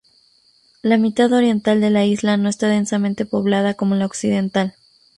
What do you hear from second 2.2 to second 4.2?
no esta densamente poblada como la